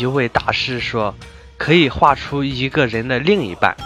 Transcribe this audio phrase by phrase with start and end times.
[0.00, 1.14] 一位大师说，
[1.58, 3.76] 可以画出一个人的另一半。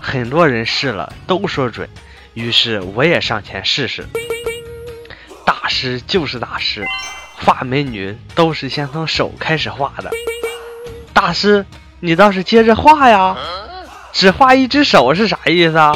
[0.00, 1.86] 很多人试了都说准，
[2.32, 4.08] 于是我也上前试试。
[5.44, 6.86] 大师就是大师，
[7.36, 10.10] 画美女都是先从手开始画的。
[11.12, 11.66] 大师，
[12.00, 13.36] 你倒是接着画呀！
[14.12, 15.94] 只画一只手是啥意思啊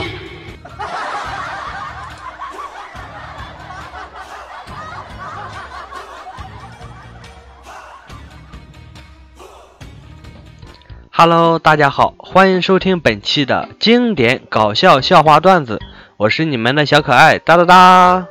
[11.17, 15.81] ？Hello，大家好，欢迎收听本期的经典搞笑笑话段子，
[16.17, 18.27] 我是你们的小可爱哒哒哒。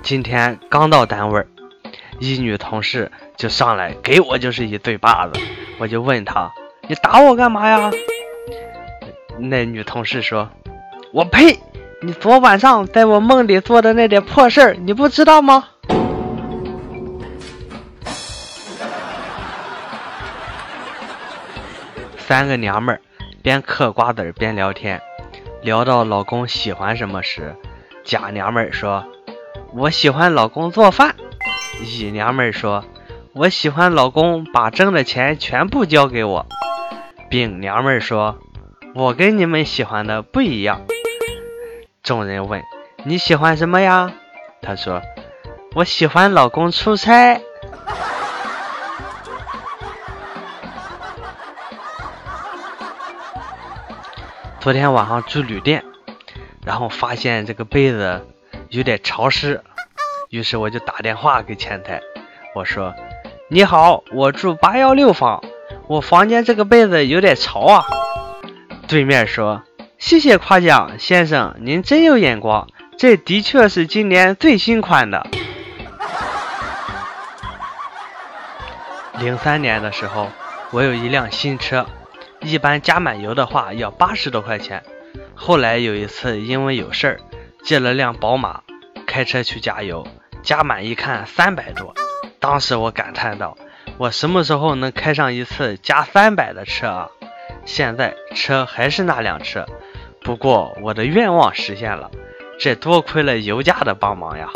[0.00, 1.44] 今天刚到单位，
[2.20, 5.40] 一女同事就上来给我就是一嘴巴子，
[5.80, 6.52] 我就问她
[6.88, 7.90] ：“你打我干嘛呀？”
[9.40, 10.48] 那女同事说
[11.12, 11.58] ：“我呸！”
[12.00, 15.64] 你昨晚上在我梦里做的那点破事儿，你不知道吗？
[22.16, 23.00] 三个娘们儿
[23.42, 25.00] 边嗑瓜子边聊天，
[25.60, 27.56] 聊到老公喜欢什么时，
[28.04, 29.04] 甲娘们儿说
[29.74, 31.16] ：“我喜欢老公做饭。”
[31.82, 32.84] 乙娘们儿说
[33.34, 36.46] ：“我喜欢老公把挣的钱全部交给我。”
[37.28, 38.38] 丙娘们儿说
[38.94, 40.82] ：“我跟你们喜欢的不一样。”
[42.08, 42.64] 众人问
[43.04, 44.10] ：“你喜欢什么呀？”
[44.62, 45.02] 他说
[45.76, 47.34] ：“我喜欢老公出差。
[54.58, 55.84] ”昨天晚上住旅店，
[56.64, 58.26] 然后发现这个被子
[58.70, 59.62] 有点潮湿，
[60.30, 62.00] 于是我就打电话给前台，
[62.54, 62.94] 我说
[63.52, 65.44] ：“你好，我住八幺六房，
[65.86, 67.84] 我房间这个被子有点潮啊。”
[68.88, 69.62] 对面说。
[69.98, 72.68] 谢谢夸奖，先生，您真有眼光。
[72.96, 75.26] 这的确是今年最新款的。
[79.18, 80.30] 零三年的时候，
[80.70, 81.84] 我有一辆新车，
[82.40, 84.84] 一般加满油的话要八十多块钱。
[85.34, 87.20] 后来有一次因为有事儿，
[87.64, 88.62] 借了辆宝马，
[89.04, 90.06] 开车去加油，
[90.44, 91.92] 加满一看三百多。
[92.38, 93.58] 当时我感叹道
[93.98, 97.08] ：“我什么时候能开上一次加三百的车啊？”
[97.66, 99.66] 现在车还是那辆车。
[100.28, 102.10] 不过我的愿望实现了，
[102.60, 104.50] 这多亏了油价的帮忙呀！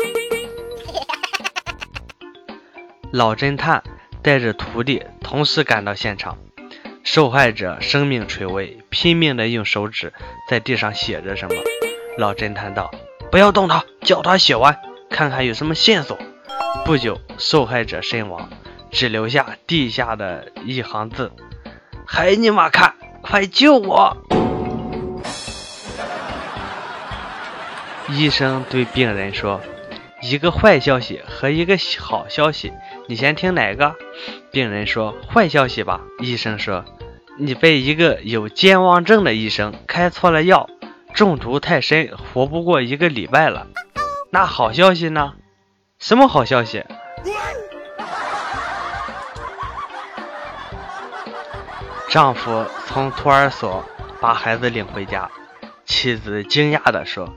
[3.11, 3.83] 老侦探
[4.21, 6.37] 带着徒弟同时赶到现场，
[7.03, 10.13] 受害者生命垂危，拼命的用手指
[10.47, 11.55] 在地上写着什么。
[12.19, 12.91] 老侦探道
[13.31, 14.79] ：“不要动他，叫他写完，
[15.09, 16.19] 看看有什么线索。”
[16.85, 18.47] 不久，受害者身亡，
[18.91, 21.31] 只留下地下的一行字
[22.05, 24.15] ：“还你妈看，快救我！”
[28.15, 29.59] 医生对病人说
[30.21, 32.71] ：“一个坏消息和一个好消息，
[33.07, 33.95] 你先听哪个？”
[34.53, 36.85] 病人说：“坏消息吧。”医生说
[37.39, 40.69] ：“你被一个有健忘症的医生开错了药，
[41.15, 43.65] 中毒太深，活不过一个礼拜了。”
[44.29, 45.33] 那好消息呢？
[45.97, 46.83] 什么好消息？
[52.09, 53.83] 丈夫从托儿所
[54.21, 55.31] 把孩子领回家，
[55.83, 57.33] 妻子惊讶地说。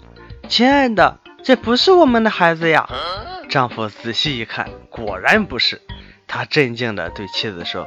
[0.49, 2.89] 亲爱的，这不是我们的孩子呀！
[3.49, 5.83] 丈夫仔细一看，果然不是。
[6.29, 7.87] 他镇静地对妻子说：“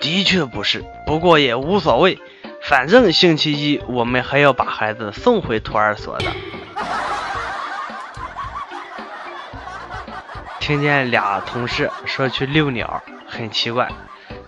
[0.00, 2.18] 的确不是，不过也无所谓，
[2.62, 6.26] 反正星期一我们还要把孩子送回托儿所的。”
[10.60, 13.88] 听见俩同事说去遛鸟，很奇怪，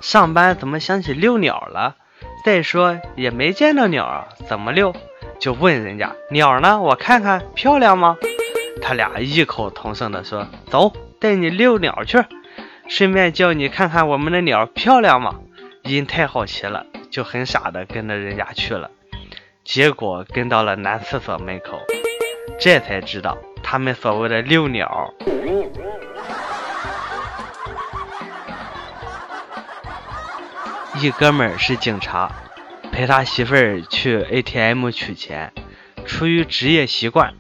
[0.00, 1.97] 上班怎么想起遛鸟了？
[2.44, 4.94] 再说也没见到鸟啊，怎么遛？
[5.44, 6.81] 就问人家鸟呢？
[6.81, 8.16] 我看看漂亮吗？
[8.81, 10.91] 他俩异口同声地说：“走，
[11.21, 12.25] 带你遛鸟去，
[12.88, 15.34] 顺便叫你看看我们的鸟漂亮吗？”
[15.84, 18.91] 因太好奇了，就很傻的跟着人家去了。
[19.65, 21.78] 结果跟到了男厕所门口，
[22.59, 25.13] 这才知道他们所谓的遛鸟。
[31.03, 32.33] 一哥们儿是警察。
[32.94, 35.52] 陪他媳妇儿去 ATM 取钱，
[36.06, 37.34] 出于职业习惯，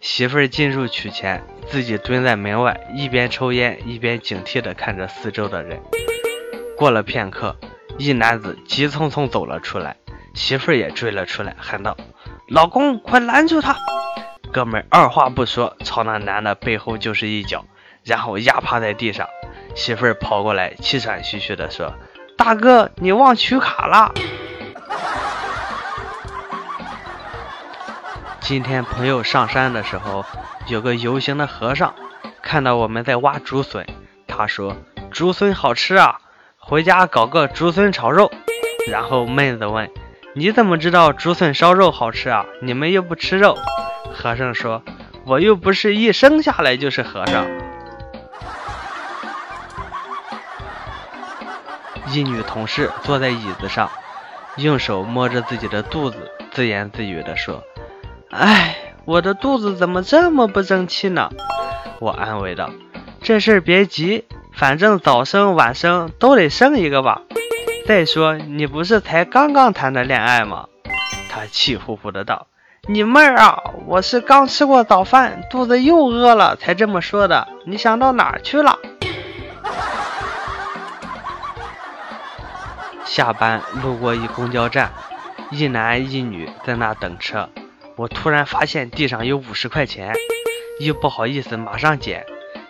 [0.00, 5.80] 媳妇儿进入取钱，自己蹲在门外，一边抽烟一边警惕地看着四周的人。
[6.76, 7.56] 过了片刻，
[7.98, 9.96] 一男子急匆匆走了出来，
[10.32, 11.96] 媳妇儿也追了出来，喊道
[12.46, 13.76] ：“老公，快拦住他！”
[14.52, 17.64] 哥们二话不说，朝那男的背后就是一脚，
[18.04, 19.26] 然后压趴在地上。
[19.74, 21.92] 媳妇儿跑过来，气喘吁吁地说
[22.38, 24.14] ：“大哥，你忘取卡了。”
[28.40, 30.24] 今天朋友上山的时候，
[30.66, 31.94] 有个游行的和尚
[32.42, 33.86] 看到我们在挖竹笋，
[34.26, 34.76] 他说
[35.12, 36.18] ：“竹笋好吃啊，
[36.58, 38.32] 回家搞个竹笋炒肉。”
[38.90, 39.88] 然后妹子问
[40.34, 42.44] ：“你怎么知道竹笋烧肉好吃啊？
[42.60, 43.56] 你们又不吃肉？”
[44.12, 44.82] 和尚说
[45.26, 47.46] ：“我又不是一生下来就是和尚。”
[52.08, 53.88] 一女同事坐在椅子上，
[54.56, 57.62] 用手摸着自己的肚子，自言自语地说
[58.30, 61.30] ：“哎，我的肚子怎么这么不争气呢？”
[62.00, 62.70] 我安慰道
[63.20, 67.22] ：“这事儿别急，反正早生晚生都得生一个吧。
[67.86, 70.66] 再说你不是才刚刚谈的恋爱吗？”
[71.28, 72.46] 他气呼呼的道
[72.88, 77.48] ：“你妹儿啊，我是刚吃过早饭，肚子又饿了才这么说的。
[77.66, 78.78] 你想到哪儿去了？”
[83.04, 84.92] 下班路过一公交站，
[85.50, 87.48] 一男一女在那等车。
[88.00, 90.14] 我突然发现地上有五十块钱，
[90.80, 92.24] 又不好意思马上捡，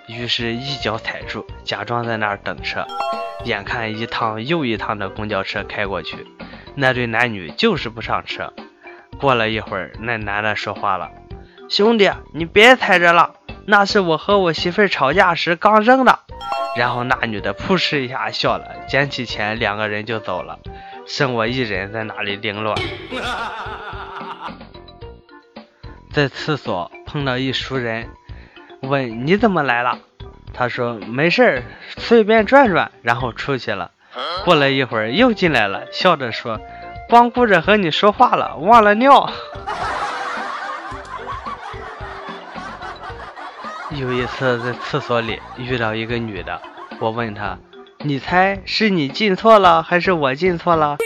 [0.09, 2.85] 于是一脚踩住，假装在那儿等车。
[3.45, 6.27] 眼看一趟又一趟的公交车开过去，
[6.75, 8.53] 那对男女就是不上车。
[9.21, 11.13] 过了一会儿，那男的说话了
[11.71, 13.37] ：“兄弟，你别踩着了，
[13.69, 16.19] 那是我和我媳妇吵架时刚扔的。”
[16.75, 20.59] 然后那女的扑哧一下笑了，捡起钱，两个人就走了，
[21.07, 22.77] 剩我一人在那里凌乱。
[26.13, 28.09] 在厕所碰到一熟人，
[28.83, 29.99] 问你怎么来了？
[30.53, 31.63] 他说没事儿，
[31.97, 33.93] 随便转转，然后出去了。
[34.45, 36.61] 过了一会儿又进来了，笑着说，
[37.09, 39.31] 光顾着和你说话了，忘了尿。
[43.95, 46.61] 有一次在厕所里遇到一个女的，
[46.99, 47.57] 我问她
[48.03, 50.99] ：“你猜是你进错了还是我进错了？”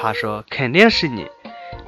[0.00, 1.28] 她说：“肯定是你。”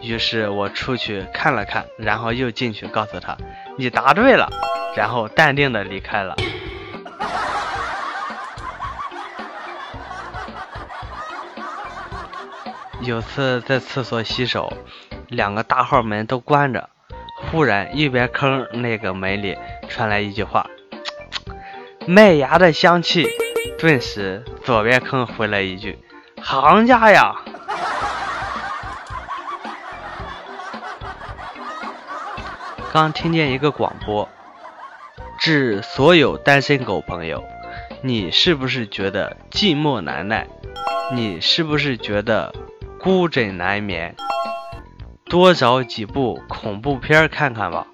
[0.01, 3.37] 于是我出去看了看，然后又进去告诉他
[3.77, 4.49] ：“你答对了。”
[4.97, 6.37] 然后淡定的离开了。
[13.03, 14.73] 有次在厕所洗手，
[15.29, 16.89] 两个大号门都关着。
[17.51, 19.57] 忽然，一边坑那个门里
[19.89, 20.67] 传来一句话
[22.07, 23.29] ：“麦芽的香气。”
[23.79, 25.99] 顿时，左边坑回了一句
[26.43, 27.37] ：“行家呀！”
[32.91, 34.27] 刚听见一个广播，
[35.39, 37.45] 致所有单身狗朋友：
[38.03, 40.47] 你是不是觉得寂寞难耐？
[41.13, 42.55] 你是不是觉得
[42.99, 44.17] 孤枕难眠？
[45.27, 47.87] 多找几部恐怖片看看吧，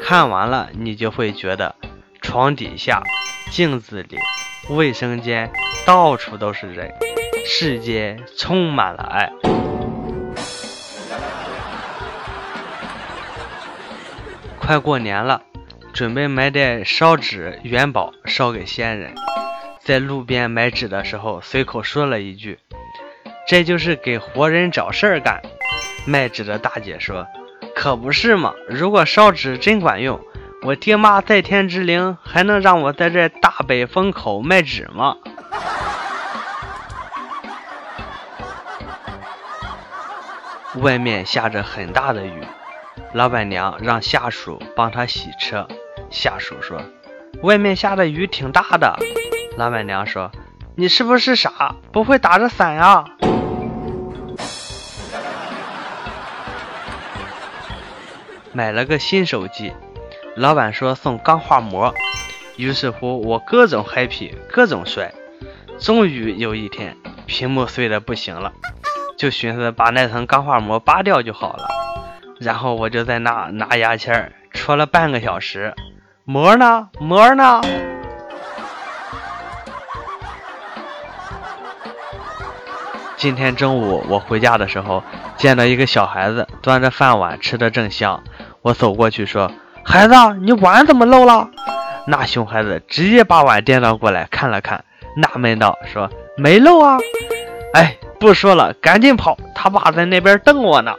[0.00, 1.76] 看完了你就会觉得
[2.20, 3.04] 床底下、
[3.52, 4.18] 镜子里、
[4.70, 5.52] 卫生间
[5.86, 6.92] 到处都是人，
[7.46, 9.30] 世界充满了爱。
[14.66, 15.42] 快过年了，
[15.94, 19.14] 准备买点烧纸元宝烧给先人。
[19.78, 22.58] 在路边买纸的时候，随口说了一句
[23.46, 25.40] ：“这就是给活人找事儿干。”
[26.04, 27.28] 卖纸的大姐说
[27.76, 28.54] ：“可不是嘛！
[28.68, 30.20] 如果烧纸真管用，
[30.62, 35.16] 我爹妈在天之灵还能让我在这大北风口卖纸吗？”
[40.82, 42.42] 外面下着很大的雨，
[43.16, 45.66] 老板娘让下属帮她洗车。
[46.10, 46.82] 下属说
[47.42, 48.94] ：“外面下的雨挺大的。”
[49.56, 50.30] 老板娘说
[50.76, 51.74] ：“你是不是傻？
[51.90, 53.06] 不会打着伞呀？”
[58.52, 59.72] 买了个新手机，
[60.36, 61.94] 老板说送钢化膜，
[62.56, 65.14] 于是乎我各种 happy，各种摔。
[65.78, 66.94] 终于有一天，
[67.24, 68.52] 屏幕碎的不行了，
[69.16, 71.85] 就寻思把那层钢化膜扒掉就好了。
[72.38, 75.74] 然后我就在那拿牙签戳了半个小时，
[76.24, 76.88] 膜呢？
[77.00, 77.60] 膜呢？
[83.16, 85.02] 今天中午我回家的时候，
[85.36, 88.22] 见到一个小孩子端着饭碗吃的正香。
[88.60, 89.50] 我走过去说
[89.82, 91.48] ：“孩子，你碗怎么漏了？”
[92.06, 94.84] 那熊孩子直接把碗颠倒过来看了看，
[95.16, 96.98] 纳闷道：“说没漏啊。”
[97.72, 99.36] 哎，不说了，赶紧跑！
[99.54, 100.94] 他爸在那边瞪我呢。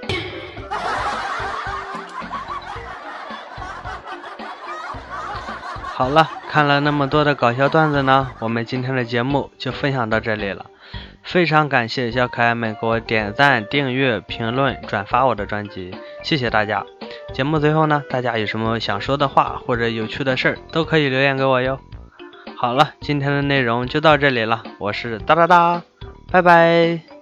[5.97, 10.67] 好了，看了那么多的搞笑段子呢，我们今天的节目就分享到这里了。
[11.23, 16.85] 非常感谢小可爱们给我点赞、订阅、评论、转发我的专辑，谢谢大家。
[17.33, 21.79] 节目最后呢，大家有什么想说的话或者有趣的事儿，都可以留言给我哟。
[22.55, 25.81] 好了，今天的内容就到这里了，我是哒哒哒，
[26.31, 27.16] 拜拜。